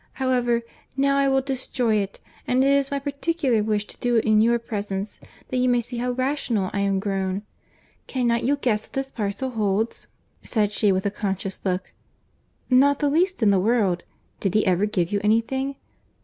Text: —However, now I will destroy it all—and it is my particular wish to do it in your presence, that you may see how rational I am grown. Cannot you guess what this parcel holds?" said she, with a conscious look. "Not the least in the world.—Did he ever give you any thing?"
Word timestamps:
—However, 0.13 0.63
now 0.97 1.15
I 1.15 1.27
will 1.29 1.43
destroy 1.43 1.97
it 1.97 2.19
all—and 2.25 2.63
it 2.63 2.71
is 2.71 2.89
my 2.89 2.97
particular 2.97 3.61
wish 3.61 3.85
to 3.85 3.99
do 3.99 4.15
it 4.15 4.25
in 4.25 4.41
your 4.41 4.57
presence, 4.57 5.19
that 5.49 5.57
you 5.57 5.69
may 5.69 5.79
see 5.79 5.97
how 5.97 6.09
rational 6.13 6.71
I 6.73 6.79
am 6.79 6.99
grown. 6.99 7.43
Cannot 8.07 8.43
you 8.43 8.55
guess 8.55 8.87
what 8.87 8.93
this 8.93 9.11
parcel 9.11 9.51
holds?" 9.51 10.07
said 10.41 10.71
she, 10.71 10.91
with 10.91 11.05
a 11.05 11.11
conscious 11.11 11.61
look. 11.63 11.93
"Not 12.67 12.97
the 12.97 13.09
least 13.11 13.43
in 13.43 13.51
the 13.51 13.59
world.—Did 13.59 14.55
he 14.55 14.65
ever 14.65 14.87
give 14.87 15.11
you 15.11 15.21
any 15.23 15.39
thing?" 15.41 15.75